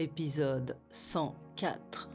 [0.00, 2.08] épisode 104.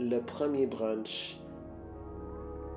[0.00, 1.38] Le premier brunch,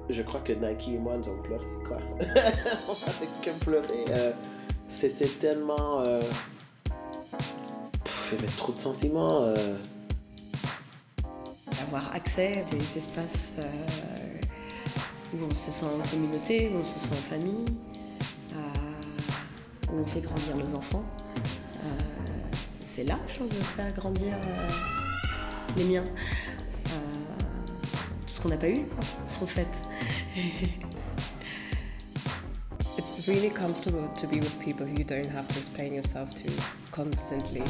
[0.10, 1.98] je crois que Nike et moi nous avons pleuré, quoi.
[2.20, 4.06] On avait que pleurer.
[4.10, 4.32] euh,
[4.90, 6.02] C'était tellement.
[6.02, 6.22] euh,
[8.04, 9.42] pff, Il y avait trop de sentiments.
[9.44, 9.56] euh,
[11.88, 14.40] avoir accès à des espaces euh,
[15.34, 17.66] où on se sent en communauté, où on se sent en famille,
[18.54, 21.04] euh, où on fait grandir nos enfants.
[22.96, 24.70] Euh, c'est là que je veux faire grandir euh,
[25.78, 26.04] les miens.
[26.04, 26.90] Euh,
[28.22, 28.86] tout ce qu'on n'a pas eu,
[29.42, 29.68] en fait.
[32.98, 36.52] It's really comfortable to be with people who you don't have to explain yourself to
[36.92, 37.64] constantly.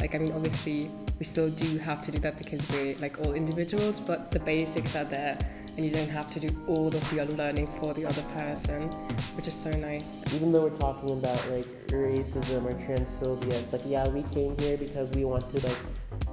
[0.00, 3.34] Like, I mean, obviously, we still do have to do that because we're like all
[3.34, 5.38] individuals, but the basics are there,
[5.76, 8.88] and you don't have to do all of the unlearning for the other person,
[9.36, 10.22] which is so nice.
[10.32, 14.76] even though we're talking about like racism or transphobia, it's like yeah, we came here
[14.76, 15.78] because we want to like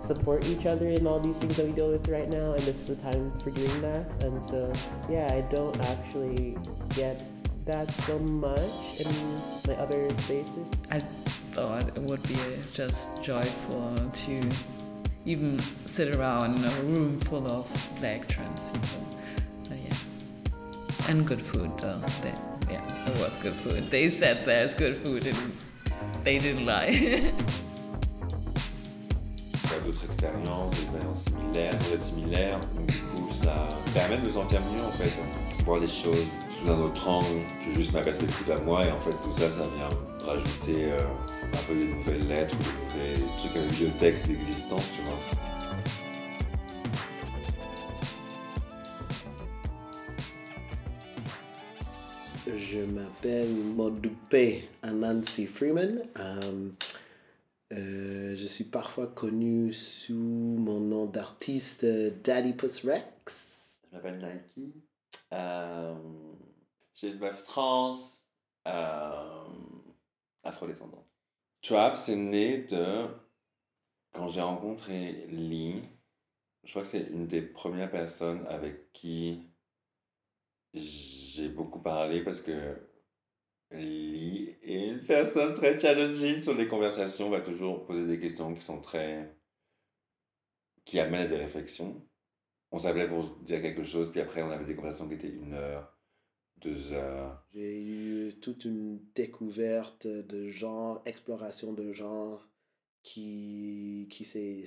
[0.05, 2.75] support each other in all these things that we deal with right now, and this
[2.75, 4.05] is the time for doing that.
[4.23, 4.71] And so
[5.09, 6.57] yeah, I don't actually
[6.89, 7.23] get
[7.65, 9.11] that so much in
[9.67, 10.65] my other spaces.
[10.89, 10.99] I
[11.53, 12.37] thought it would be
[12.73, 14.41] just joyful to
[15.25, 19.20] even sit around in a room full of black trans people.
[21.09, 21.71] And good food.
[21.83, 22.33] Uh, they,
[22.71, 23.89] yeah, it was good food.
[23.89, 25.57] They said there's good food, and
[26.23, 27.31] they didn't lie.
[29.83, 32.59] D'autres expériences, des expériences similaires, sans être similaires.
[32.75, 35.11] Donc du coup, ça permet de me sentir mieux en fait,
[35.65, 36.27] voir les choses
[36.59, 38.85] sous un autre angle que juste ma perspective à moi.
[38.85, 39.89] Et en fait, tout ça, ça vient
[40.27, 40.99] rajouter euh,
[41.51, 42.55] un peu des nouvelles lettres,
[42.93, 45.17] des nouvelles trucs à la bibliothèque d'existence, tu vois.
[52.71, 56.01] Je m'appelle Modupe Anansi Freeman.
[56.17, 56.69] Euh,
[57.73, 63.81] euh, je suis parfois connu sous mon nom d'artiste euh, Daddy Puss Rex.
[63.83, 64.73] Je m'appelle Nike.
[65.33, 65.93] Euh,
[66.93, 67.99] J'ai une meuf trans
[68.65, 69.43] euh,
[70.45, 71.09] afrodescendante.
[71.61, 73.05] Trap, c'est né de
[74.13, 75.83] quand j'ai rencontré Lee.
[76.63, 79.51] Je crois que c'est une des premières personnes avec qui
[81.31, 82.77] j'ai beaucoup parlé parce que
[83.71, 88.61] Lee est une personne très challenging sur les conversations, va toujours poser des questions qui
[88.61, 89.35] sont très.
[90.85, 92.05] qui amènent à des réflexions.
[92.71, 95.53] On s'appelait pour dire quelque chose, puis après on avait des conversations qui étaient une
[95.53, 95.97] heure,
[96.57, 97.45] deux heures.
[97.53, 102.49] J'ai eu toute une découverte de genre, exploration de genre
[103.03, 104.63] qui, qui, s'est-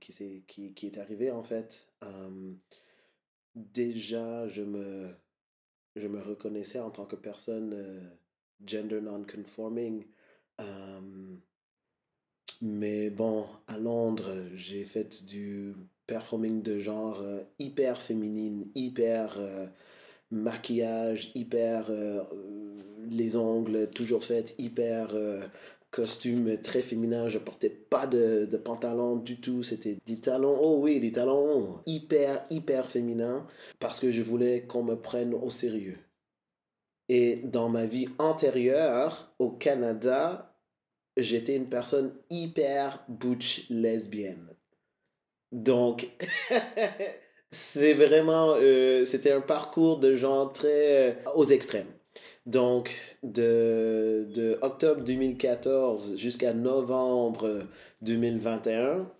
[0.00, 1.88] qui, s'est- qui, qui est arrivée en fait.
[3.56, 5.12] Déjà, je me,
[5.96, 8.00] je me reconnaissais en tant que personne euh,
[8.64, 10.04] gender non-conforming.
[12.62, 15.74] Mais bon, à Londres, j'ai fait du
[16.06, 19.66] performing de genre euh, hyper féminine, hyper euh,
[20.30, 21.90] maquillage, hyper
[23.08, 25.14] les ongles toujours faits, hyper
[25.96, 27.30] costume très féminin.
[27.30, 29.62] Je portais pas de, de pantalon du tout.
[29.62, 33.46] C'était des talons, oh oui, des talons hyper, hyper féminins
[33.80, 35.98] parce que je voulais qu'on me prenne au sérieux.
[37.08, 40.54] Et dans ma vie antérieure au Canada,
[41.16, 44.48] j'étais une personne hyper butch lesbienne.
[45.50, 46.10] Donc,
[47.50, 51.95] c'est vraiment, euh, c'était un parcours de gens très euh, aux extrêmes.
[52.46, 57.66] Donc, de, de octobre 2014 jusqu'à novembre
[58.02, 59.10] 2021,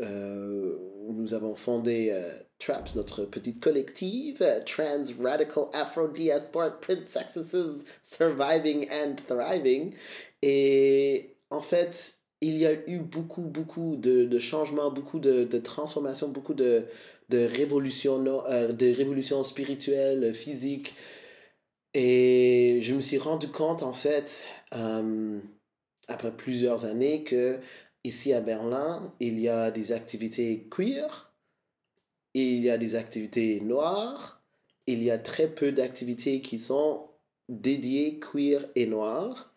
[0.00, 0.76] euh,
[1.10, 9.16] nous avons fondé euh, TRAPS, notre petite collective, Trans Radical Afro Diasporic Princesses Surviving and
[9.28, 9.94] Thriving.
[10.40, 15.58] Et en fait, il y a eu beaucoup, beaucoup de, de changements, beaucoup de, de
[15.58, 16.84] transformations, beaucoup de,
[17.28, 20.94] de révolutions, euh, de révolutions spirituelles, physiques.
[21.94, 25.40] Et je me suis rendu compte, en fait, euh,
[26.08, 27.60] après plusieurs années, que
[28.04, 31.32] ici à Berlin, il y a des activités queer,
[32.34, 34.42] il y a des activités noires,
[34.86, 37.08] il y a très peu d'activités qui sont
[37.48, 39.52] dédiées queer et noires.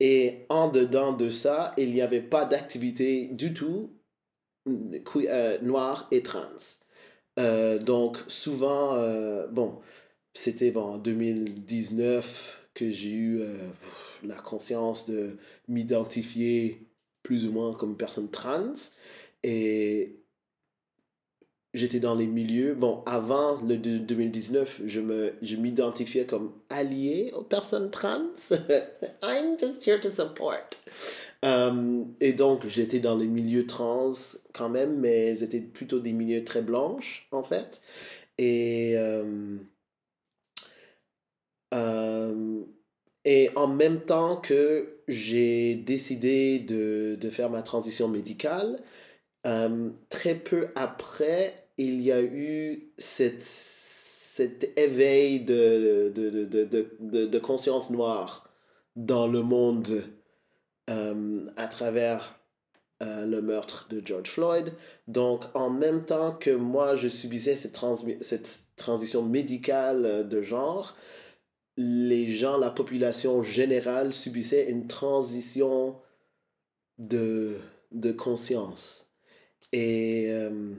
[0.00, 3.92] Et en dedans de ça, il n'y avait pas d'activité du tout
[4.66, 6.56] que- euh, noire et trans.
[7.38, 9.80] Euh, donc souvent, euh, bon,
[10.34, 13.68] c'était bon, en 2019 que j'ai eu euh,
[14.24, 15.36] la conscience de
[15.68, 16.86] m'identifier
[17.22, 18.72] plus ou moins comme personne trans.
[19.42, 20.16] Et
[21.74, 22.74] j'étais dans les milieux.
[22.74, 28.32] Bon, avant le de- 2019, je me je m'identifiais comme allié aux personnes trans.
[29.22, 30.70] I'm just here to support.
[31.44, 34.12] Euh, et donc, j'étais dans les milieux trans
[34.52, 37.82] quand même, mais c'était plutôt des milieux très blanches, en fait.
[38.38, 39.56] Et, euh,
[41.72, 42.62] euh,
[43.24, 48.82] et en même temps que j'ai décidé de, de faire ma transition médicale,
[49.46, 57.90] euh, très peu après, il y a eu cette, cet éveil de, de, de, conscience
[57.90, 58.48] noire
[58.96, 60.04] dans le monde
[60.90, 62.38] euh, à travers
[63.00, 64.72] le meurtre de George Floyd.
[65.08, 67.76] Donc, en même temps que moi, je subissais cette,
[68.20, 70.94] cette transition médicale de genre,
[71.76, 75.96] les gens, la population générale subissait une transition
[76.98, 77.58] de,
[77.92, 79.08] de conscience.
[79.72, 80.74] Et euh,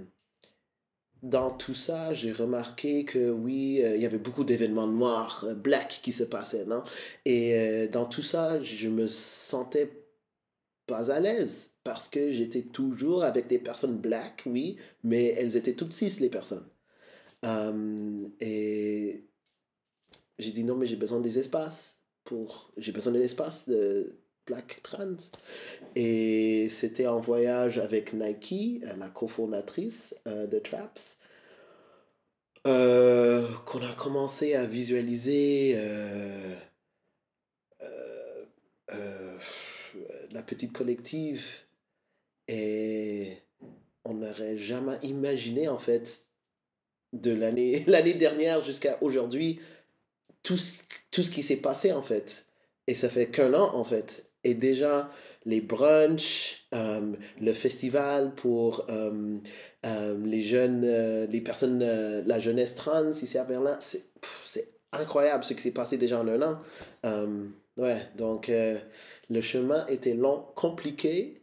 [1.24, 5.56] dans tout ça, j'ai remarqué que oui, euh, il y avait beaucoup d'événements noirs, euh,
[5.56, 6.84] black qui se passaient, non?
[7.26, 10.06] Et euh, dans tout ça, je me sentais
[10.86, 15.74] pas à l'aise parce que j'étais toujours avec des personnes black, oui, mais elles étaient
[15.74, 16.68] toutes six, les personnes.
[18.40, 19.26] Et
[20.40, 22.72] j'ai dit non, mais j'ai besoin des espaces pour.
[22.78, 25.18] J'ai besoin d'un espace de black trans.
[25.96, 31.20] Et c'était en voyage avec Nike, euh, la cofondatrice euh, de Traps,
[32.68, 35.78] euh, qu'on a commencé à visualiser
[40.32, 41.46] la petite collective.
[42.48, 43.38] Et
[44.04, 46.28] on n'aurait jamais imaginé, en fait,
[47.14, 49.60] de l'année l'année dernière jusqu'à aujourd'hui,
[50.44, 50.74] tout ce,
[51.12, 52.48] tout ce qui s'est passé, en fait.
[52.88, 54.32] Et ça fait qu'un an, en fait.
[54.44, 55.10] Et déjà,
[55.46, 59.40] les brunchs, euh, le festival pour euh,
[59.86, 60.86] euh, les jeunes,
[61.26, 64.06] les personnes, la jeunesse trans ici à Berlin, c'est
[64.46, 66.62] c'est incroyable ce qui s'est passé déjà en un an.
[67.76, 68.52] Ouais, donc
[69.30, 71.42] le chemin était long, compliqué,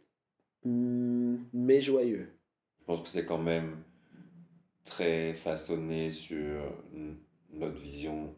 [0.63, 2.29] mais joyeux.
[2.79, 3.83] Je pense que c'est quand même
[4.85, 6.73] très façonné sur
[7.51, 8.33] notre vision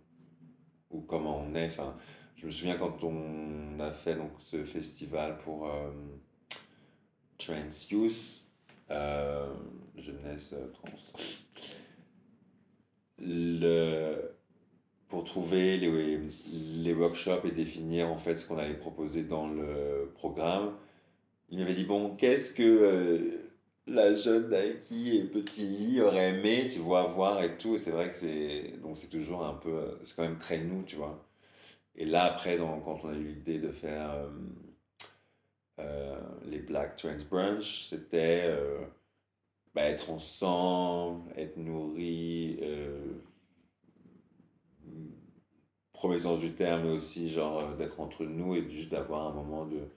[0.94, 1.66] ou comment on est.
[1.66, 1.96] Enfin,
[2.38, 5.90] je me souviens quand on a fait donc, ce festival pour euh,
[7.38, 7.56] Trans
[7.90, 8.46] Youth,
[8.92, 9.54] euh,
[9.98, 10.98] jeunesse euh, trans,
[13.20, 14.16] le,
[15.08, 16.20] pour trouver les,
[16.84, 20.74] les workshops et définir en fait ce qu'on allait proposer dans le programme,
[21.50, 23.43] il m'avait dit bon, qu'est-ce que
[23.88, 27.76] la jeune Nike et Petit Lit aurait aimé, tu vois, voir et tout.
[27.76, 30.60] Et c'est vrai que c'est donc c'est toujours un peu, euh, c'est quand même très
[30.60, 31.26] nous, tu vois.
[31.96, 34.30] Et là après, quand on a eu l'idée de faire euh,
[35.80, 38.50] euh, les Black Trans Brunch, c'était
[39.76, 42.60] bah, être ensemble, être nourri,
[45.94, 49.66] premier sens du terme, mais aussi genre d'être entre nous et juste d'avoir un moment
[49.66, 49.88] de,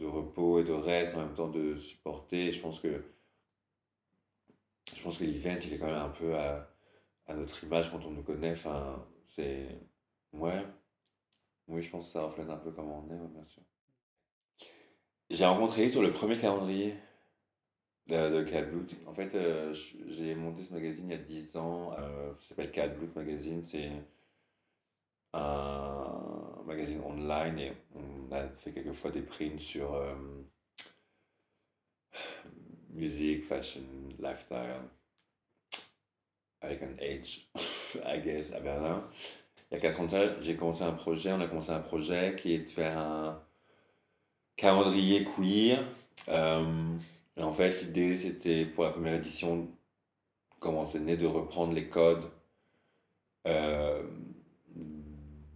[0.00, 2.52] de repos et de reste, en même temps de supporter.
[2.52, 3.04] Je pense que
[4.96, 6.68] je pense que l'event, il est quand même un peu à,
[7.26, 8.52] à notre image quand on nous connaît.
[8.52, 9.68] Enfin, c'est...
[10.32, 10.64] Ouais.
[11.68, 13.62] Oui, je pense que ça reflète un peu comment on est, bien sûr.
[15.30, 16.96] J'ai rencontré sur le premier calendrier
[18.08, 18.86] de, Blue.
[19.06, 19.72] En fait, euh,
[20.08, 21.94] j'ai monté ce magazine il y a 10 ans.
[21.98, 23.62] Euh, ça s'appelle Cat Blue Magazine.
[23.64, 23.90] C'est
[25.32, 26.29] un
[26.66, 30.14] magazine online et on a fait quelquefois des prints sur euh,
[32.90, 33.82] musique, fashion,
[34.18, 34.80] lifestyle,
[36.60, 37.46] avec un H,
[38.04, 39.08] I guess, à Berlin.
[39.70, 40.06] Il y a 4 ans
[40.40, 43.42] j'ai commencé un projet, on a commencé un projet qui est de faire un
[44.56, 45.78] calendrier queer.
[46.28, 46.96] Euh,
[47.36, 49.68] en fait, l'idée, c'était pour la première édition,
[50.58, 52.30] comment c'est né, de reprendre les codes
[53.46, 54.02] euh,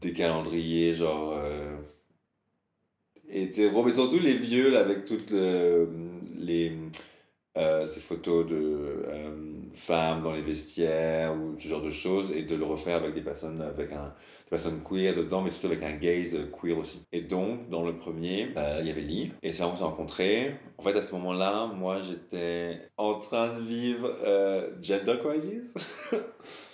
[0.05, 1.35] des calendriers, genre.
[1.37, 1.77] euh,
[3.29, 3.51] et
[3.85, 5.89] mais surtout les vieux, là, avec toutes le-
[6.37, 6.73] les,
[7.57, 9.31] euh, ces photos de euh,
[9.75, 13.23] femmes dans les vestiaires ou ce genre de choses, et de le refaire avec des
[13.23, 14.09] personnes, avec un,
[14.45, 17.01] des personnes queer dedans, mais surtout avec un gaze queer aussi.
[17.13, 19.85] Et donc, dans le premier, euh, il y avait Lee, et c'est là on s'est
[19.85, 20.57] rencontrés.
[20.79, 25.63] En fait, à ce moment-là, moi, j'étais en train de vivre euh, Gender Crisis.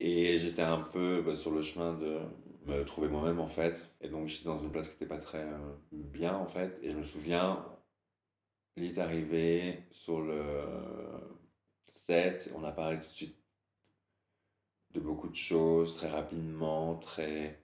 [0.00, 2.18] Et j'étais un peu bah, sur le chemin de
[2.66, 3.82] me trouver moi-même en fait.
[4.00, 5.58] Et donc j'étais dans une place qui n'était pas très euh,
[5.92, 6.78] bien en fait.
[6.82, 7.64] Et je me souviens,
[8.76, 10.62] Lee est arrivé sur le
[11.92, 13.36] set, on a parlé tout de suite
[14.92, 17.60] de beaucoup de choses, très rapidement, très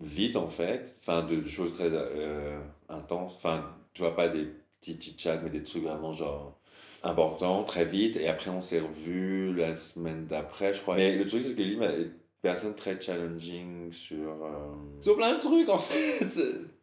[0.00, 0.96] vite en fait.
[1.00, 3.34] Enfin, de, de choses très euh, intenses.
[3.36, 4.48] Enfin, tu vois, pas des
[4.80, 6.58] petits chit-chats, mais des trucs vraiment genre
[7.02, 8.16] important très vite.
[8.16, 10.96] Et après on s'est revu la semaine d'après je crois.
[10.96, 15.34] Mais le truc c'est que Lim est une personne très challenging sur euh, sur plein
[15.34, 16.26] de trucs en fait.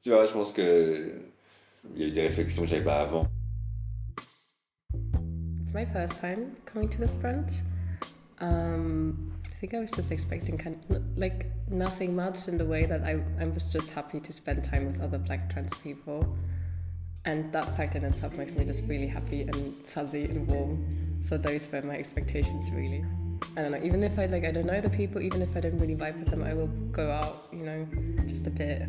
[0.01, 1.13] Tu vois je pense que
[1.95, 3.25] il y a eu des réflexions que j'avais pas avant.
[5.61, 7.63] It's my first time coming to this brunch
[8.43, 12.85] um, I think I was just expecting kind of like nothing much in the way
[12.85, 16.35] that I, I was just happy to spend time with other black trans people
[17.25, 21.21] and that fact in itself makes me just really happy and fuzzy and warm.
[21.21, 23.05] So those were my expectations really.
[23.57, 25.59] I don't know even if i like i don't know the people even if i
[25.59, 27.85] don't really vibe with them i will go out you know
[28.25, 28.83] just a bit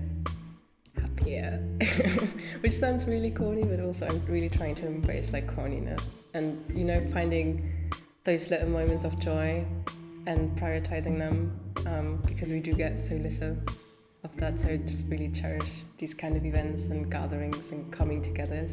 [1.00, 1.58] happier.
[2.60, 6.04] Which sounds really corny but also i'm really trying to embrace like corniness.
[6.34, 7.90] And you know finding
[8.24, 9.64] those little moments of joy
[10.26, 13.56] and prioritizing them um, because we do get so little
[14.24, 14.58] of that.
[14.58, 18.66] So just really cherish these kind of events and gatherings and coming together.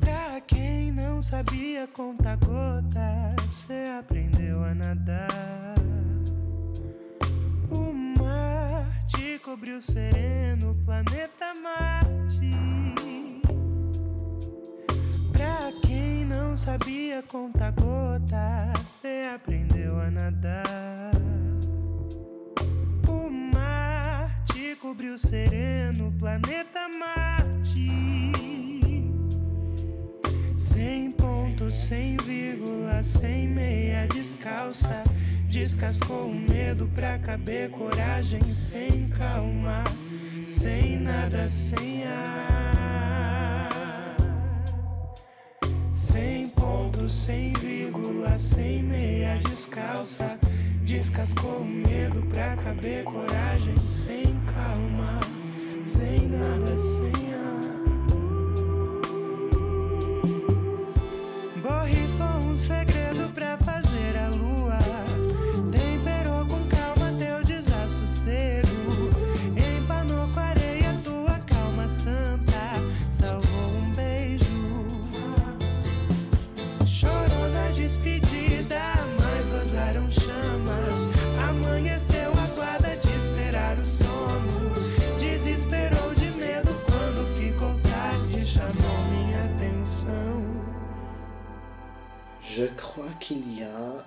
[0.00, 5.74] Pra quem não sabia contar gotas, você aprendeu a nadar.
[7.70, 12.50] O mar te cobriu sereno, planeta Marte.
[15.32, 21.23] Pra quem não sabia contar gotas, você aprendeu a nadar.
[24.84, 27.88] Cobriu sereno planeta Marte.
[30.58, 35.02] Sem ponto, sem vírgula, sem meia descalça.
[35.48, 39.82] Descascou o medo pra caber coragem, sem calma,
[40.46, 43.70] sem nada, sem ar.
[45.94, 50.38] Sem ponto, sem vírgula, sem meia descalça.
[50.84, 54.22] Descascou o medo pra caber coragem sem
[54.52, 55.18] calma,
[55.82, 57.43] sem nada, sem ar.
[92.56, 94.06] Je crois qu'il y a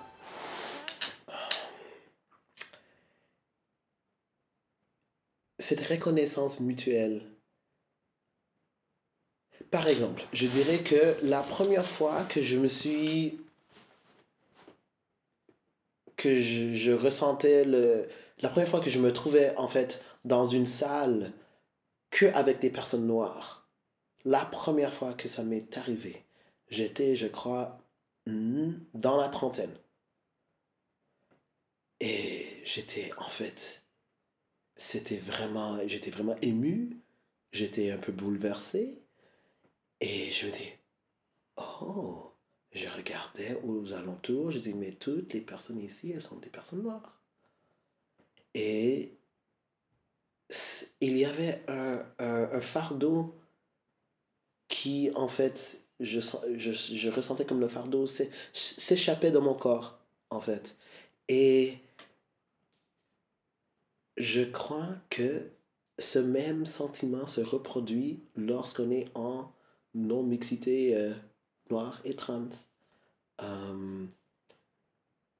[5.58, 7.20] cette reconnaissance mutuelle.
[9.70, 13.38] Par exemple, je dirais que la première fois que je me suis
[16.16, 18.08] que je, ressentais le
[18.40, 21.32] la première fois que je me trouvais en fait dans une salle
[22.08, 23.68] que avec des personnes noires.
[24.24, 26.24] La première fois que ça m'est arrivé,
[26.70, 27.78] j'étais, je crois,
[28.94, 29.74] dans la trentaine.
[32.00, 33.84] Et j'étais en fait,
[34.76, 37.00] c'était vraiment, j'étais vraiment ému,
[37.52, 39.02] j'étais un peu bouleversé.
[40.00, 40.70] Et je me dis,
[41.56, 42.32] oh,
[42.70, 46.82] je regardais aux alentours, je dis, mais toutes les personnes ici, elles sont des personnes
[46.82, 47.20] noires.
[48.54, 49.18] Et
[51.00, 53.34] il y avait un, un, un fardeau
[54.68, 56.20] qui, en fait, je,
[56.56, 59.98] je, je ressentais comme le fardeau s'é- s'échappait de mon corps,
[60.30, 60.76] en fait.
[61.28, 61.78] Et
[64.16, 65.50] je crois que
[65.98, 69.52] ce même sentiment se reproduit lorsqu'on est en
[69.94, 71.12] non-mixité euh,
[71.70, 72.48] noire et trans.
[73.42, 74.06] Euh,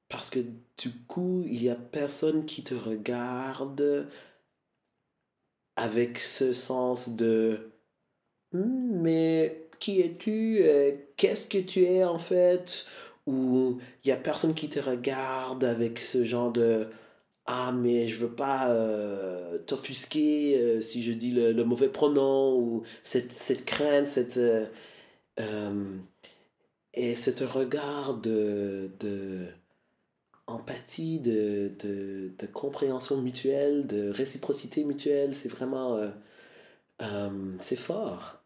[0.07, 0.39] parce que
[0.77, 4.09] du coup, il y a personne qui te regarde
[5.75, 7.71] avec ce sens de
[8.51, 12.85] Hmm, mais qui es-tu Euh, Qu'est-ce que tu es en fait?
[13.27, 16.87] Ou il y a personne qui te regarde avec ce genre de
[17.45, 22.83] Ah, mais je veux pas euh, t'offusquer euh, si je dis le, mauvais pronom, ou
[23.03, 24.39] cette, cette crainte, cette.
[26.93, 29.45] et ce regard de, de
[30.47, 35.99] empathie, de, de, de compréhension mutuelle, de réciprocité mutuelle, c'est vraiment...
[37.59, 38.41] c'est fort.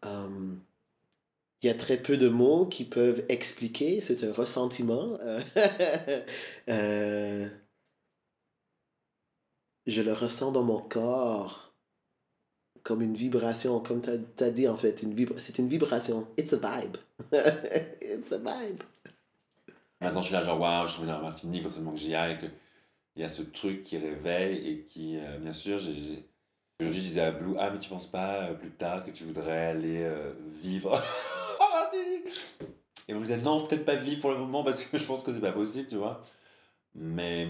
[1.64, 5.16] Il y a très peu de mots qui peuvent expliquer ce ressentiment.
[5.56, 6.20] Euh,
[6.68, 7.48] euh,
[9.86, 11.72] je le ressens dans mon corps
[12.82, 14.10] comme une vibration, comme tu
[14.44, 14.98] as, dit en fait,
[15.38, 16.26] c'est une vibration.
[16.36, 16.98] It's a vibe.
[17.32, 18.82] It's a vibe.
[20.02, 22.40] Maintenant, je suis là, genre, waouh, je suis à Martinique, il faut que j'y aille.
[22.40, 22.46] Que...
[23.16, 26.28] Il y a ce truc qui réveille et qui, euh, bien sûr, j'ai.
[26.80, 30.06] je disais à Blue, ah, mais tu penses pas plus tard que tu voudrais aller
[30.62, 31.00] vivre
[33.08, 35.32] Et vous êtes non, peut-être pas vie pour le moment parce que je pense que
[35.32, 36.22] c'est pas possible, tu vois.
[36.94, 37.48] Mais.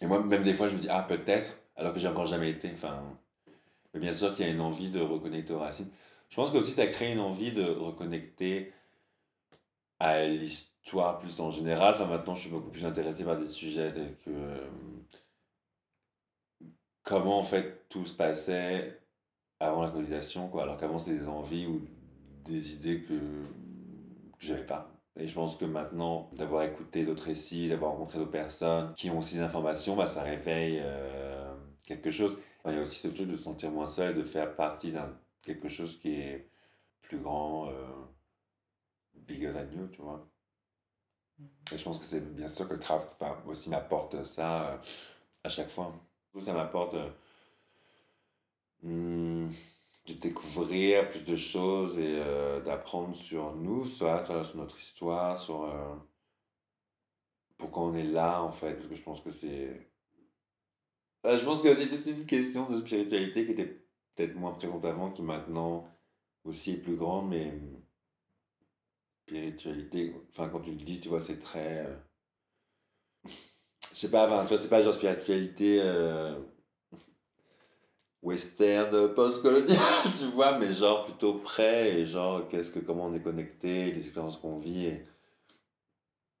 [0.00, 2.50] Et moi, même des fois, je me dis, ah, peut-être, alors que j'ai encore jamais
[2.50, 2.70] été.
[2.72, 3.02] Enfin.
[3.94, 5.90] Mais bien sûr qu'il y a une envie de reconnecter aux racines.
[6.28, 8.72] Je pense que aussi ça crée une envie de reconnecter
[10.00, 11.94] à l'histoire plus en général.
[11.94, 14.30] Enfin, maintenant, je suis beaucoup plus intéressé par des sujets que.
[17.02, 19.00] comment en fait tout se passait
[19.60, 20.64] avant la colonisation, quoi.
[20.64, 21.86] Alors qu'avant c'était des envies ou
[22.44, 24.90] des idées que, que j'avais pas.
[25.16, 29.18] Et je pense que maintenant, d'avoir écouté d'autres récits, d'avoir rencontré d'autres personnes qui ont
[29.18, 32.36] aussi des informations, bah, ça réveille euh, quelque chose.
[32.66, 34.92] Il y a aussi ce truc de se sentir moins seul et de faire partie
[34.92, 36.48] d'un quelque chose qui est
[37.02, 37.72] plus grand, euh,
[39.14, 40.26] bigger than you, tu vois.
[41.72, 44.76] Et je pense que c'est bien sûr que Trap enfin, aussi m'apporte ça euh,
[45.44, 45.94] à chaque fois.
[46.40, 46.96] Ça m'apporte
[48.82, 49.48] hmm,
[50.06, 55.64] de découvrir plus de choses et euh, d'apprendre sur nous, soit sur, notre histoire, sur
[55.64, 55.94] euh,
[57.56, 59.88] pourquoi on est là en fait, parce que je pense que c'est...
[61.24, 64.84] Euh, je pense que c'est toute une question de spiritualité qui était peut-être moins présente
[64.84, 65.88] avant, qui maintenant
[66.44, 67.58] aussi est plus grande, mais
[69.26, 71.88] spiritualité, enfin quand tu le dis, tu vois, c'est très...
[73.24, 73.30] je
[73.94, 75.80] sais pas, enfin, tu vois, c'est pas genre spiritualité
[78.24, 79.78] western, post-coloniale,
[80.18, 84.00] tu vois, mais genre plutôt près et genre qu'est-ce que, comment on est connecté, les
[84.00, 84.86] expériences qu'on vit.
[84.86, 85.04] Et,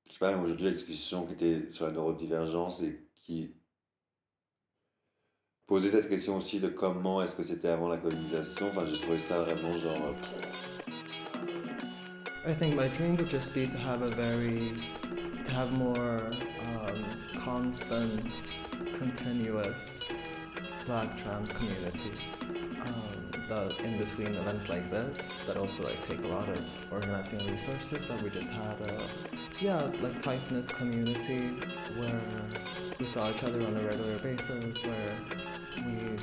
[0.08, 3.54] je sais pas, aujourd'hui, la discussion qui était sur la neurodivergence et qui
[5.66, 8.68] posait cette question aussi de comment est-ce que c'était avant la colonisation.
[8.68, 10.00] Enfin, j'ai trouvé ça vraiment genre.
[10.06, 10.14] euh,
[12.46, 14.74] I think my dream would just be to have a very,
[15.46, 17.02] to have more um,
[17.42, 18.20] constant,
[18.98, 20.04] continuous
[20.86, 22.12] Black trans community.
[22.84, 26.58] Um, that in between events like this, that also like take a lot of
[26.90, 28.06] organizing resources.
[28.06, 29.08] That we just had a,
[29.60, 31.60] yeah, like tight knit community
[31.96, 32.20] where
[32.98, 35.18] we saw each other on a regular basis, where
[35.76, 36.16] we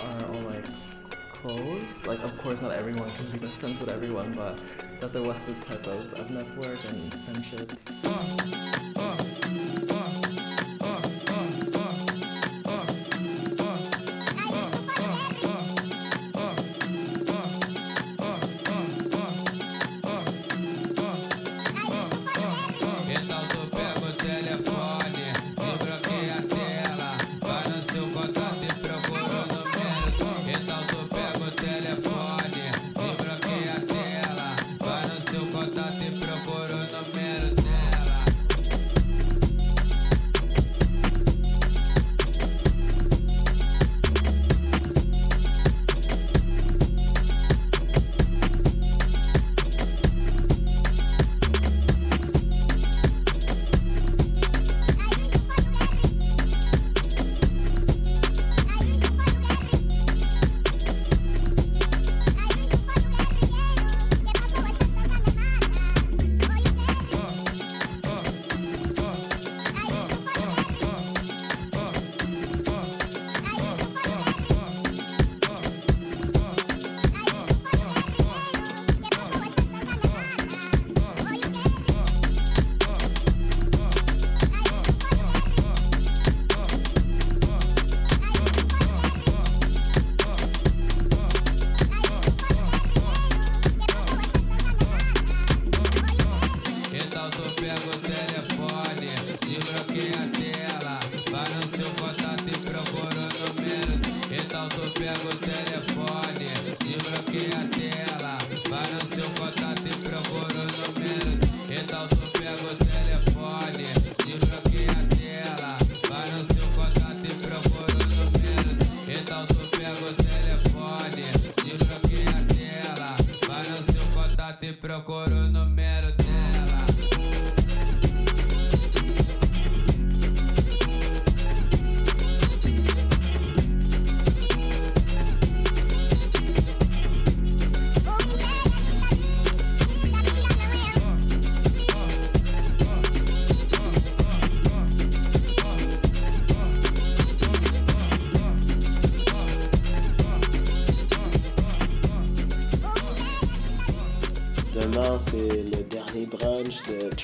[0.00, 0.64] are all like
[1.40, 2.06] close.
[2.06, 4.58] Like, of course, not everyone can be best friends with everyone, but
[5.00, 7.84] that there was this type of, of network and friendships.
[7.88, 9.27] Então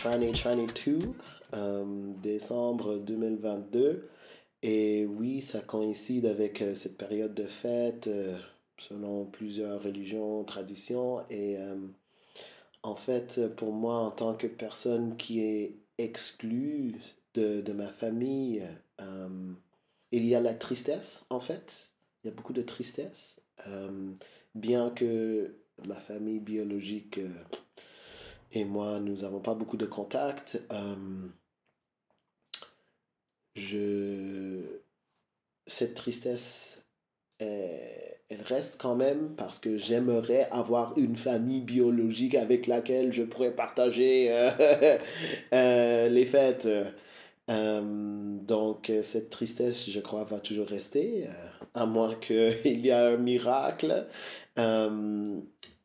[0.05, 0.99] 2022,
[1.55, 1.85] euh,
[2.23, 4.09] décembre 2022.
[4.63, 8.35] Et oui, ça coïncide avec euh, cette période de fête euh,
[8.79, 11.21] selon plusieurs religions, traditions.
[11.29, 11.77] Et euh,
[12.83, 16.99] en fait, pour moi, en tant que personne qui est exclue
[17.35, 18.63] de, de ma famille,
[20.13, 21.93] il y a la tristesse, en fait.
[22.23, 23.43] Il y a beaucoup de tristesse.
[24.55, 27.21] bien que ma famille biologique
[28.55, 31.29] et moi, nous n'avons pas beaucoup de contact, euh,
[33.57, 34.61] je...
[35.67, 36.85] cette tristesse,
[37.39, 43.55] elle, reste quand même parce que j'aimerais avoir une famille biologique avec laquelle je pourrais
[43.55, 44.51] partager euh,
[45.55, 46.69] euh, les fêtes.
[47.49, 51.29] Donc, cette tristesse, je crois, va toujours rester,
[51.75, 54.07] à moins qu'il y ait un miracle.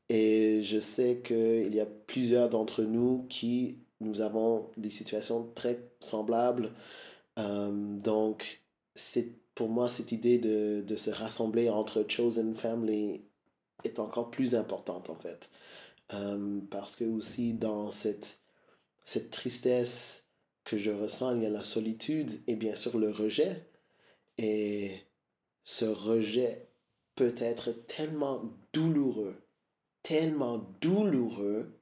[0.10, 5.80] Et je sais qu'il y a plusieurs d'entre nous qui, nous avons des situations très
[6.00, 6.72] semblables.
[7.38, 8.64] Euh, donc,
[8.96, 13.22] c'est pour moi, cette idée de, de se rassembler entre Chosen Family
[13.84, 15.52] est encore plus importante, en fait.
[16.14, 18.40] Euh, parce que aussi, dans cette,
[19.06, 20.26] cette tristesse
[20.64, 23.68] que je ressens, il y a la solitude et bien sûr le rejet.
[24.38, 24.92] Et
[25.64, 26.68] ce rejet
[27.16, 28.44] peut être tellement
[28.74, 29.36] douloureux,
[30.10, 31.80] tellement douloureux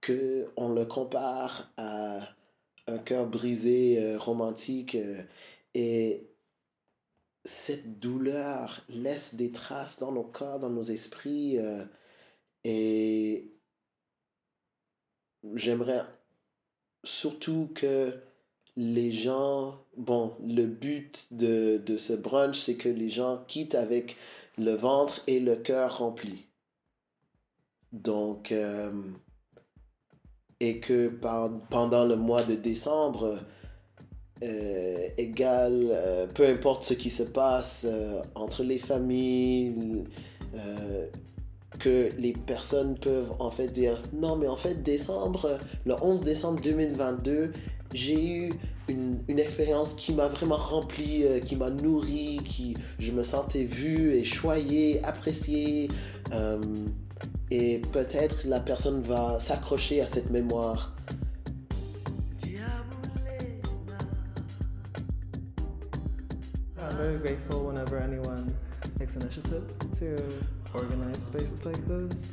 [0.00, 2.20] que on le compare à
[2.86, 5.22] un cœur brisé euh, romantique euh,
[5.74, 6.30] et
[7.44, 11.84] cette douleur laisse des traces dans nos corps, dans nos esprits euh,
[12.64, 13.52] et
[15.56, 16.06] j'aimerais
[17.04, 18.18] surtout que
[18.78, 24.16] les gens, bon, le but de, de ce brunch, c'est que les gens quittent avec
[24.58, 26.46] le ventre et le cœur rempli.
[27.92, 28.90] Donc, euh,
[30.60, 31.08] et que
[31.70, 33.38] pendant le mois de décembre,
[34.42, 40.04] euh, égal, euh, peu importe ce qui se passe euh, entre les familles,
[40.54, 41.06] euh,
[41.78, 46.60] que les personnes peuvent en fait dire non mais en fait décembre le 11 décembre
[46.62, 47.52] 2022
[47.92, 48.52] j'ai eu
[48.88, 53.64] une, une expérience qui m'a vraiment rempli euh, qui m'a nourri qui je me sentais
[53.64, 55.90] vu et choyé apprécié
[56.32, 56.60] euh,
[57.50, 60.92] et peut-être la personne va s'accrocher à cette mémoire
[66.78, 68.54] I'm very grateful whenever anyone
[68.98, 69.64] takes initiative
[69.98, 70.16] to
[70.72, 72.32] organize spaces like this.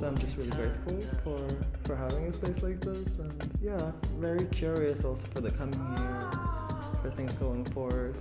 [0.00, 1.46] So I'm just really grateful for
[1.84, 6.30] for having a space like this, and yeah, very curious also for the coming year,
[7.02, 8.16] for things going forward.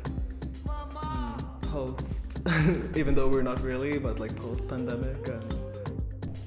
[0.66, 2.42] Mm, Post,
[2.98, 5.56] even though we're not really, but like post pandemic and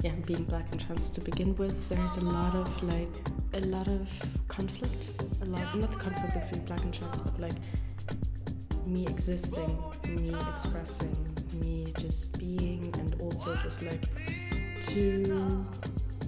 [0.02, 3.16] yeah, being black and trans to begin with, there's a lot of like
[3.54, 4.10] a lot of
[4.48, 5.24] conflict.
[5.40, 7.58] A lot not conflict between black and trans, but like
[8.84, 11.16] me existing, me expressing,
[11.62, 14.04] me just being and also just like
[14.88, 15.66] to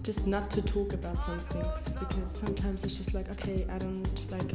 [0.02, 4.30] just not to talk about some things because sometimes it's just like okay I don't
[4.30, 4.52] like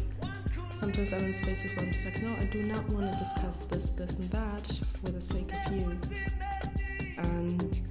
[0.73, 3.65] sometimes I'm in spaces where I'm just like no I do not want to discuss
[3.65, 4.67] this this and that
[5.01, 5.99] for the sake of you.
[7.17, 7.81] And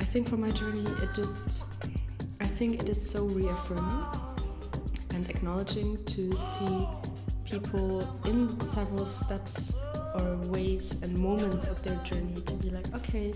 [0.00, 1.62] I think for my journey it just
[2.40, 4.04] I think it is so reaffirming
[5.14, 6.88] and acknowledging to see
[7.44, 9.74] people in several steps
[10.14, 13.32] or ways and moments of their journey to be like okay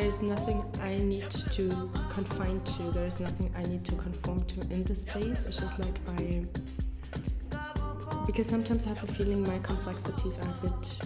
[0.00, 4.84] there's nothing I need to confine to there's nothing I need to conform to in
[4.84, 5.44] this space.
[5.46, 6.44] It's just like I
[8.24, 10.98] because sometimes I have a feeling my complexities are a bit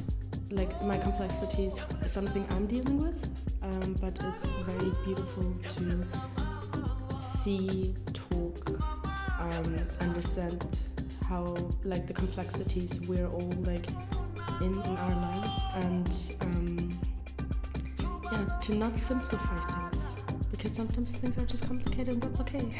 [0.51, 3.21] like my complexities is something I'm dealing with
[3.63, 6.07] um, but it's very beautiful to
[7.23, 8.59] see talk
[9.41, 10.81] um, understand
[11.27, 13.89] how like the complexities we're all like
[14.61, 16.82] in, in our lives and um,
[18.49, 20.17] yeah to not simplify things
[20.51, 22.71] because sometimes things are just complicated and that's okay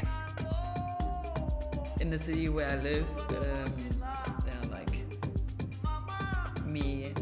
[2.03, 3.73] in the city where I live, um,
[4.45, 5.05] there are like
[6.67, 7.13] me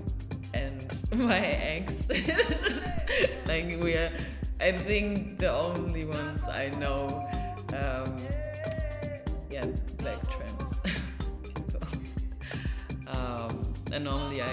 [0.55, 0.87] and
[1.19, 2.09] my ex.
[3.47, 4.11] like we are,
[4.59, 7.29] I think the only ones I know.
[7.77, 8.17] Um,
[9.51, 9.67] yeah,
[9.99, 10.79] black trans
[11.45, 11.87] people.
[13.07, 14.51] Um, and normally I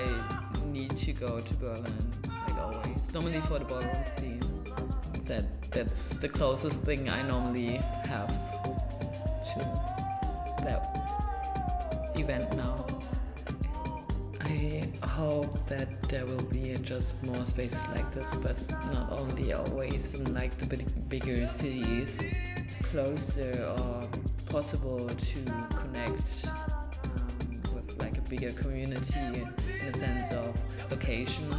[0.65, 2.06] need to go to Berlin,
[2.67, 3.13] always.
[3.13, 4.41] Normally for the ballroom scene.
[5.25, 8.29] That that's the closest thing I normally have
[9.53, 9.59] to
[10.63, 10.81] that
[12.15, 12.85] event now.
[14.41, 18.57] I hope that there will be just more spaces like this, but
[18.93, 22.17] not only always in like the big, bigger cities,
[22.83, 24.07] closer or
[24.49, 25.39] possible to
[25.75, 29.43] connect um, with like a bigger community
[29.81, 31.53] in a sense of location.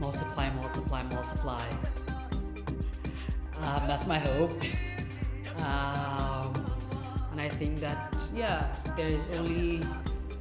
[0.00, 1.64] Multiply, multiply, multiply.
[3.58, 4.52] Um, that's my hope.
[5.58, 6.50] Um,
[7.30, 9.82] and I think that yeah, there's only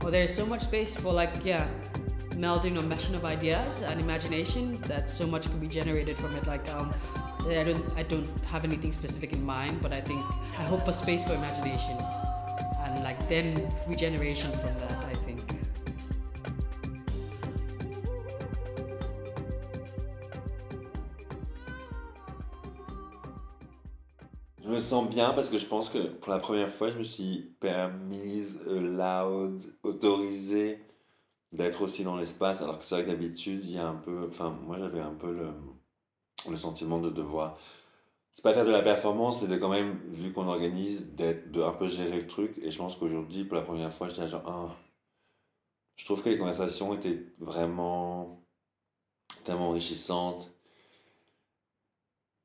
[0.02, 1.68] well, there's so much space for like yeah,
[2.32, 6.48] melding or meshing of ideas and imagination that so much can be generated from it.
[6.48, 6.94] Like um,
[7.42, 10.24] I don't I don't have anything specific in mind, but I think
[10.58, 11.98] I hope for space for imagination
[12.86, 14.99] and like then regeneration from that.
[24.90, 28.60] Sens bien parce que je pense que pour la première fois, je me suis permise,
[28.68, 30.84] allowed, autorisé
[31.52, 32.62] d'être aussi dans l'espace.
[32.62, 34.28] Alors que c'est vrai que d'habitude, il y a un peu.
[34.30, 35.50] Enfin, moi j'avais un peu le,
[36.50, 37.58] le sentiment de devoir.
[38.32, 41.62] C'est pas faire de la performance, mais de quand même, vu qu'on organise, d'être, de
[41.62, 42.58] un peu gérer le truc.
[42.62, 44.44] Et je pense qu'aujourd'hui, pour la première fois, j'étais genre.
[44.48, 44.76] Ah.
[45.98, 48.44] je trouve que les conversations étaient vraiment
[49.46, 50.52] tellement enrichissantes.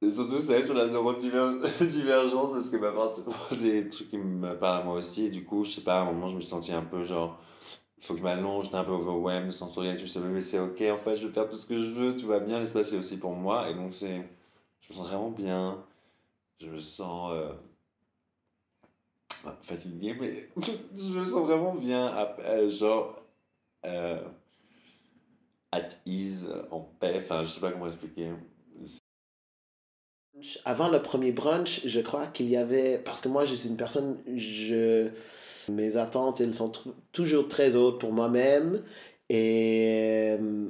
[0.04, 1.62] Et surtout, sur la neurodivergence,
[2.52, 2.92] parce que bah,
[3.50, 5.26] c'est des trucs qui me parlent à moi aussi.
[5.26, 7.04] Et du coup, je sais pas, à un moment, je me suis senti un peu
[7.04, 7.40] genre,
[7.98, 10.82] il faut que je m'allonge, j'étais un peu overwhelmed, sensoriel, je sais, mais c'est ok,
[10.92, 12.98] en fait, je vais faire tout ce que je veux, tout va bien, l'espace est
[12.98, 13.70] aussi pour moi.
[13.70, 14.28] Et donc, c'est,
[14.82, 15.82] je me sens vraiment bien.
[16.60, 17.52] Je me sens euh,
[19.42, 20.34] bah, fatigué, mais
[20.96, 22.12] je me sens vraiment bien,
[22.68, 23.22] genre,
[23.86, 24.20] euh,
[25.72, 28.32] at ease, en paix, enfin, je sais pas comment expliquer.
[30.64, 33.76] Avant le premier brunch, je crois qu'il y avait, parce que moi je suis une
[33.76, 35.08] personne, je,
[35.70, 38.82] mes attentes, elles sont tou- toujours très hautes pour moi-même.
[39.30, 40.68] Et euh,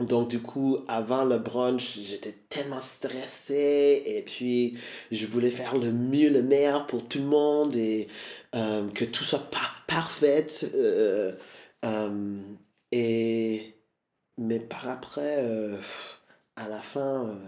[0.00, 4.78] donc du coup, avant le brunch, j'étais tellement stressé et puis
[5.10, 8.08] je voulais faire le mieux, le meilleur pour tout le monde et
[8.54, 10.46] euh, que tout soit pas parfait.
[10.74, 11.32] euh,
[12.92, 13.74] et,
[14.38, 15.44] mais par après,
[16.56, 17.38] à la fin...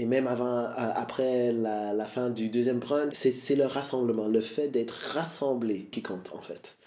[0.00, 2.80] et même avant, euh, après la, fin du deuxième
[3.12, 6.78] c'est c'est le rassemblement, le fait d'être rassemblé qui compte en fait.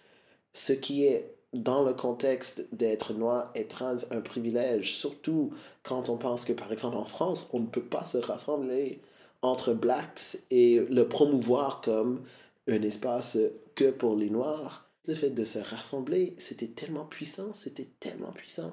[0.52, 6.18] Ce qui est dans le contexte d'être noir et trans un privilège, surtout quand on
[6.18, 9.00] pense que par exemple en France, on ne peut pas se rassembler
[9.44, 12.24] entre blacks et le promouvoir comme
[12.68, 13.38] un espace
[13.76, 14.90] que pour les noirs.
[15.06, 18.72] Le fait de se rassembler, c'était tellement puissant, c'était tellement puissant.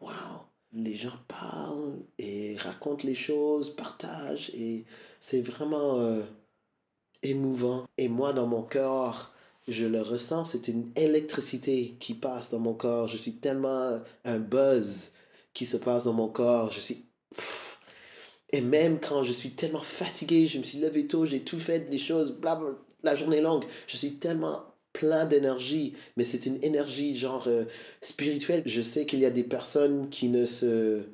[0.00, 0.14] Waouh!
[0.72, 4.84] Les gens parlent et racontent les choses, partagent et
[5.20, 6.22] c'est vraiment euh,
[7.22, 7.86] émouvant.
[7.96, 9.32] Et moi, dans mon corps,
[9.66, 13.08] je le ressens, c'est une électricité qui passe dans mon corps.
[13.08, 15.10] Je suis tellement un buzz
[15.54, 16.70] qui se passe dans mon corps.
[16.70, 17.04] Je suis...
[18.50, 21.86] Et même quand je suis tellement fatigué, je me suis levé tôt, j'ai tout fait,
[21.90, 22.70] les choses, blabla,
[23.02, 24.64] la journée longue, je suis tellement
[24.98, 27.66] plein d'énergie, mais c'est une énergie genre euh,
[28.00, 28.64] spirituelle.
[28.66, 31.04] Je sais qu'il y a des personnes qui ne se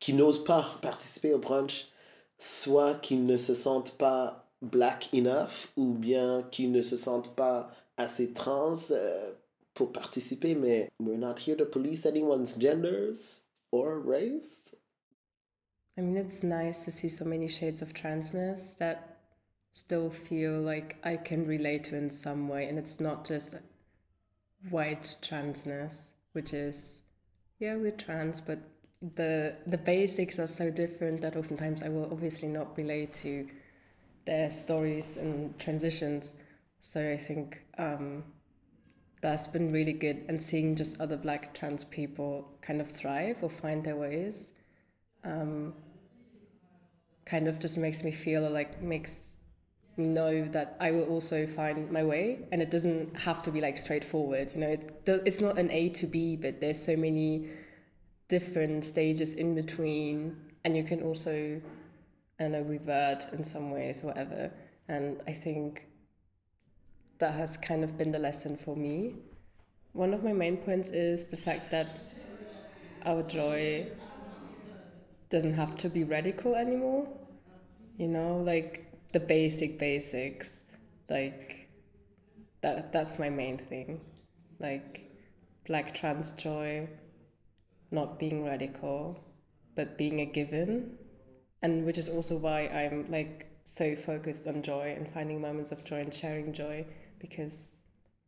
[0.00, 1.88] qui n'osent pas participer au brunch,
[2.38, 7.70] soit qu'ils ne se sentent pas black enough ou bien qu'ils ne se sentent pas
[7.96, 9.30] assez trans euh,
[9.72, 14.74] pour participer, mais we're not here to police anyone's genders or race.
[15.96, 19.09] I mean, it's nice to see so many shades of transness that
[19.72, 23.54] still feel like I can relate to in some way, and it's not just
[24.68, 27.02] white transness, which is
[27.58, 28.58] yeah, we're trans, but
[29.16, 33.46] the the basics are so different that oftentimes I will obviously not relate to
[34.26, 36.34] their stories and transitions.
[36.80, 38.24] So I think um,
[39.20, 43.50] that's been really good, and seeing just other black trans people kind of thrive or
[43.50, 44.52] find their ways.
[45.22, 45.74] Um,
[47.26, 49.36] kind of just makes me feel like makes
[50.06, 53.78] know that I will also find my way and it doesn't have to be like
[53.78, 54.68] straightforward you know?
[54.68, 57.48] It, it's not an A to B but there's so many
[58.28, 61.60] different stages in between and you can also
[62.38, 64.50] I don't know revert in some ways whatever.
[64.88, 65.86] And I think
[67.18, 69.16] that has kind of been the lesson for me.
[69.92, 71.98] One of my main points is the fact that
[73.04, 73.88] our joy
[75.28, 77.06] doesn't have to be radical anymore.
[77.98, 80.62] You know, like the basic basics.
[81.08, 81.68] Like
[82.62, 84.00] that that's my main thing.
[84.58, 85.10] Like
[85.66, 86.88] black trans joy,
[87.90, 89.18] not being radical,
[89.74, 90.98] but being a given.
[91.62, 95.84] And which is also why I'm like so focused on joy and finding moments of
[95.84, 96.86] joy and sharing joy
[97.20, 97.72] because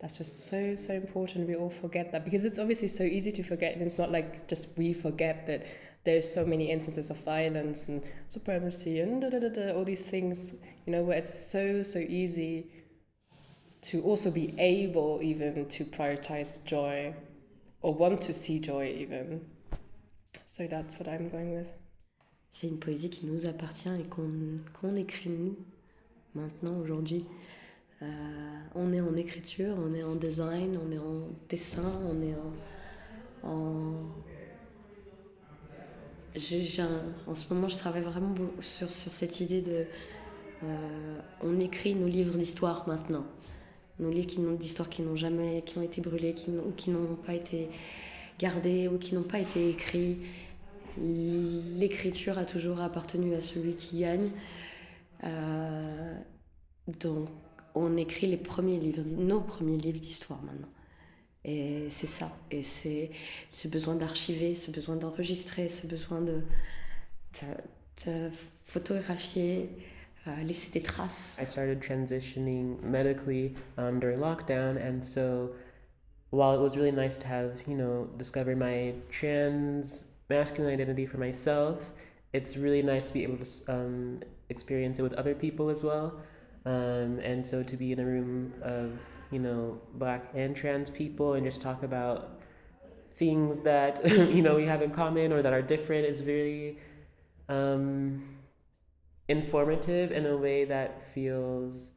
[0.00, 3.42] that's just so so important we all forget that because it's obviously so easy to
[3.42, 5.66] forget and it's not like just we forget that
[6.04, 10.52] there's so many instances of violence and supremacy and da, da, da, all these things
[10.86, 12.66] you know where it's so so easy
[13.82, 17.14] to also be able even to prioritize joy
[17.80, 19.40] or want to see joy even
[20.52, 21.68] So that's what I'm going with.
[22.50, 25.56] C'est une poésie qui nous appartient et qu'on écrit nous,
[26.34, 27.24] maintenant, aujourd'hui.
[28.02, 28.06] Euh,
[28.74, 33.48] on est en écriture, on est en design, on est en dessin, on est en.
[33.48, 33.94] en...
[37.26, 39.86] en ce moment, je travaille vraiment sur, sur cette idée de.
[40.64, 43.24] Euh, on écrit nos livres d'histoire maintenant.
[43.98, 45.62] Nos livres d'histoire qui n'ont jamais.
[45.66, 47.68] qui ont été brûlés, qui ou qui n'ont pas été
[48.38, 50.18] gardés, ou qui n'ont pas été écrits.
[50.98, 54.30] L'écriture a toujours appartenu à celui qui gagne.
[55.24, 56.14] Euh,
[57.00, 57.28] donc,
[57.74, 60.68] on écrit les premiers livres, nos premiers livres d'histoire maintenant.
[61.44, 62.30] Et c'est ça.
[62.50, 63.10] Et c'est
[63.50, 66.42] ce besoin d'archiver, ce besoin d'enregistrer, ce besoin de
[68.64, 69.68] photographier,
[70.26, 71.38] euh, laisser des traces.
[71.40, 75.50] I started transitioning medically um, during lockdown, and so
[76.30, 81.18] while it was really nice to have, you know, discover my trans masculine identity for
[81.18, 81.90] myself,
[82.32, 86.20] it's really nice to be able to um, experience it with other people as well.
[86.64, 88.98] Um, and so to be in a room of,
[89.30, 92.40] you know, black and trans people and just talk about
[93.16, 96.78] things that, you know, we have in common or that are different is very
[97.48, 98.24] um,
[99.28, 101.90] informative in a way that feels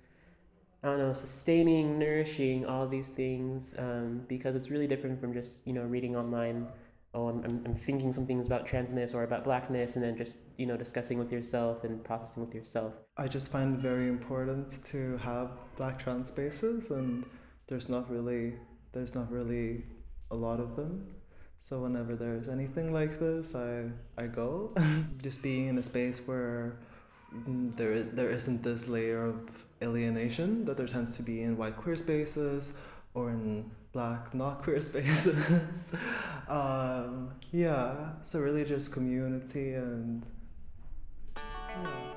[0.86, 5.66] I don't know, sustaining, nourishing, all these things, um, because it's really different from just,
[5.66, 6.68] you know, reading online,
[7.16, 10.68] oh, I'm, I'm, thinking some things about transness or about blackness, and then just, you
[10.68, 12.94] know, discussing with yourself and processing with yourself.
[13.18, 17.26] I just find it very important to have black trans spaces, and
[17.68, 18.54] there's not really
[18.94, 19.86] there's not really
[20.30, 21.16] a lot of them.
[21.60, 23.86] So whenever there's anything like this, I
[24.22, 24.76] I go.
[25.24, 26.78] just being in a space where
[27.76, 29.50] there is, there isn't this layer of
[29.82, 32.78] alienation that there tends to be in white queer spaces
[33.14, 35.38] or in black not queer spaces.
[36.48, 40.26] um, yeah, so really just community and.
[41.38, 42.15] Yeah.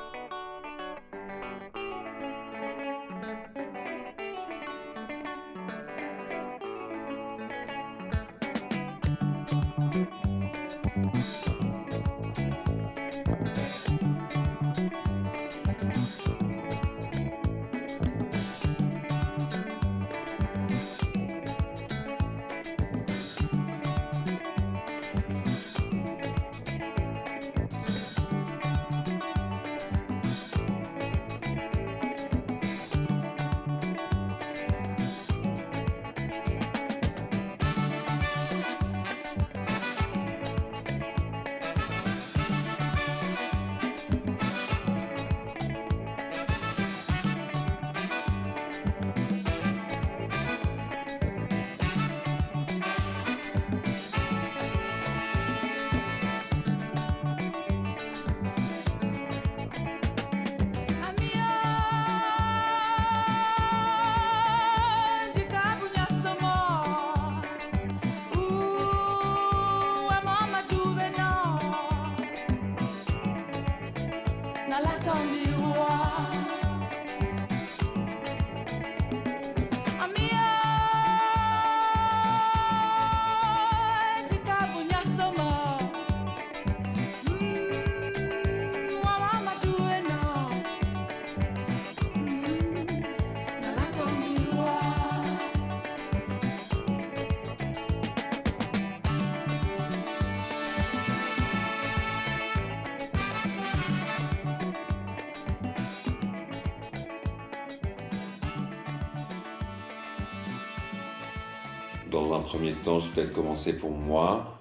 [112.11, 114.59] Dans un premier temps, j'ai peut-être commencé pour moi,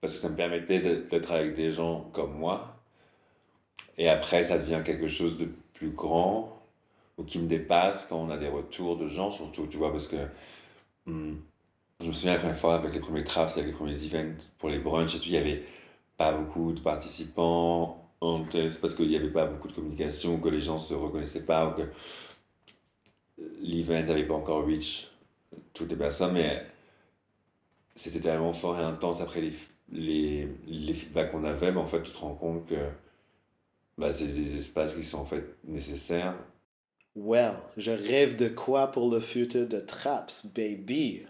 [0.00, 2.76] parce que ça me permettait d'être avec des gens comme moi.
[3.98, 6.60] Et après, ça devient quelque chose de plus grand,
[7.16, 10.08] ou qui me dépasse quand on a des retours de gens, surtout, tu vois, parce
[10.08, 10.16] que
[11.06, 11.36] hmm,
[12.00, 14.68] je me souviens la première fois avec les premiers traps, avec les premiers events pour
[14.68, 15.64] les brunchs et tout, il n'y avait
[16.16, 20.48] pas beaucoup de participants, en test, parce qu'il n'y avait pas beaucoup de communication, que
[20.48, 21.88] les gens ne se reconnaissaient pas, ou que
[23.62, 25.08] l'event n'avait pas encore reach
[25.72, 26.66] toutes les personnes, mais
[27.98, 29.52] c'était tellement fort et intense après les,
[29.90, 32.76] les, les feedbacks qu'on avait, mais en fait, tu te rends compte que
[33.98, 36.36] bah, c'est des espaces qui sont en fait nécessaires.
[37.16, 41.26] Well, je rêve de quoi pour le futur de Traps, baby?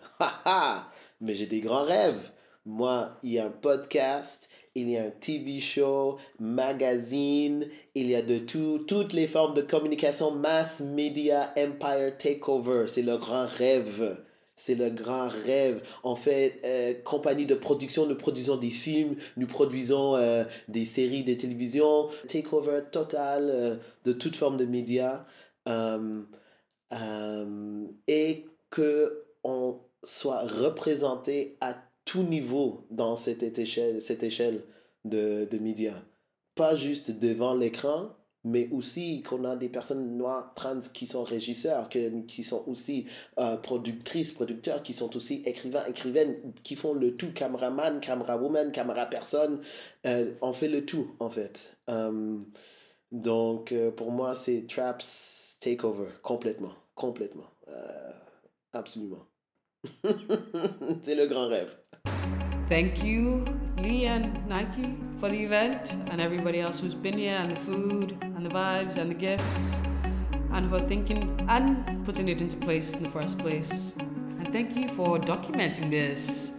[1.23, 2.33] Mais j'ai des grands rêves.
[2.67, 8.15] Moi, il y a un podcast, il y a un TV show, magazine, il y
[8.15, 12.87] a de tout, toutes les formes de communication, mass media, empire takeover.
[12.87, 14.19] C'est le grand rêve.
[14.59, 15.83] C'est le grand rêve.
[16.03, 21.23] On fait euh, compagnie de production, nous produisons des films, nous produisons euh, des séries
[21.23, 25.25] de télévision, takeover total euh, de toute forme de médias.
[28.09, 34.63] Et que on soit représenté à tout niveau dans cette échelle, cette échelle
[35.05, 36.03] de, de médias.
[36.57, 38.09] Pas juste devant l'écran,
[38.49, 43.07] mais aussi qu'on a des personnes noires trans qui sont régisseurs, qui sont aussi
[43.39, 49.61] euh, productrices, producteurs, qui sont aussi écrivains, écrivaines, qui font le tout, caméraman, caméra-woman, caméra-personne.
[50.07, 51.77] Euh, on fait le tout, en fait.
[51.91, 52.39] Euh,
[53.13, 57.51] donc, pour moi, c'est Traps Takeover, complètement, complètement.
[58.73, 59.27] Absolument.
[61.03, 61.77] c'est le grand rêve.
[62.69, 63.45] Thank you,
[63.81, 68.17] Lee and Nike, for the event, and everybody else who's been here, and the food,
[68.23, 69.81] and the vibes, and the gifts,
[70.53, 73.93] and for thinking and putting it into place in the first place.
[73.99, 76.51] And thank you for documenting this.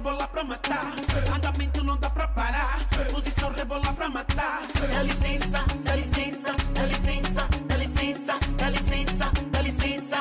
[0.00, 0.94] Posição rebola pra matar.
[1.34, 2.78] Andamento não dá pra parar,
[3.12, 4.62] posição rebola pra matar.
[4.92, 10.16] Dá licença, dá licença, dá licença, dá licença, dá licença, dá licença.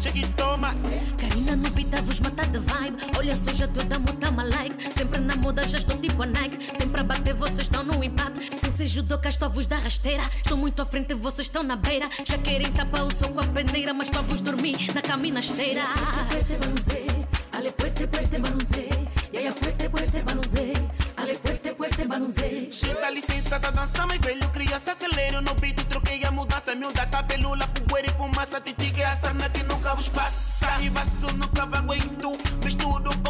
[0.00, 0.74] Chega e toma.
[1.16, 2.96] Karina no beat a vos matar de vibe.
[3.16, 4.92] Olha só, já toda muda uma like.
[4.92, 6.76] Sempre na moda, já estou tipo a Nike.
[6.76, 8.50] Sempre a bater, vocês estão no empate.
[8.50, 10.24] Se se ajudou, cá estou a vos dar rasteira.
[10.36, 12.08] Estou muito à frente, vocês estão na beira.
[12.24, 15.82] Já querem tapar o sol com a pendeira, mas para vos dormir na caminha esteira.
[16.28, 17.21] Puete, banuzé.
[17.62, 18.88] Ale puerte, puerte, manuse.
[19.32, 20.72] E aí, puerte, puerte, manuse.
[21.16, 22.68] Ale puerte, puerte, manuse.
[22.72, 26.74] Gente, licença da dança, mas velho, criança, acelero no beat, troquei a mudança.
[26.74, 28.60] Miúda, cabelula, poeira e fumaça.
[28.60, 30.82] Te diga a sarna que nunca vos passa.
[30.82, 32.32] E vaso nunca aguento.
[32.64, 33.21] Misturo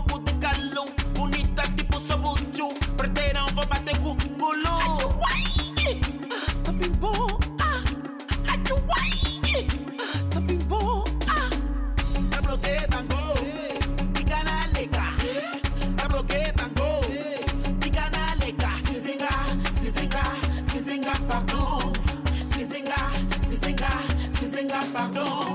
[24.92, 25.54] pardon.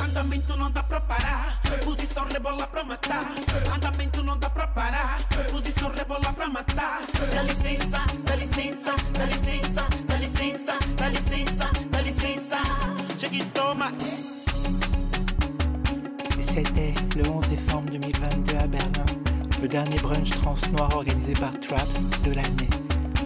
[0.00, 3.26] Andamento não dá pra parar, posição rebola pra matar.
[3.74, 5.18] Andamento não dá pra parar,
[5.50, 7.00] posição rebola pra matar.
[7.34, 9.83] Dá licença, dá licença, dá licença,
[16.40, 19.04] C'était le 11 décembre 2022 à Berlin,
[19.60, 22.70] le dernier brunch trans noir organisé par Traps de l'année.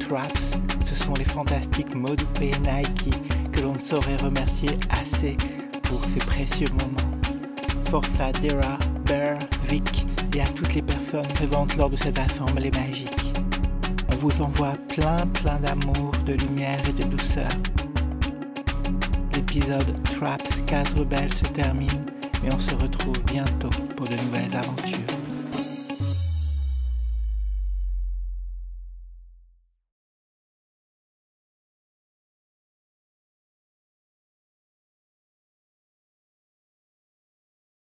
[0.01, 3.15] Traps, ce sont les fantastiques Modupe et Nike
[3.53, 5.37] que l'on ne saurait remercier assez
[5.83, 7.19] pour ces précieux moments.
[7.91, 9.39] Force à Dera, Bear,
[9.69, 13.33] Vic et à toutes les personnes présentes lors de cette assemblée magique.
[14.11, 17.49] On vous envoie plein plein d'amour, de lumière et de douceur.
[19.49, 22.05] L'épisode Traps Case Rebelle se termine,
[22.43, 25.08] mais on se retrouve bientôt pour de nouvelles aventures.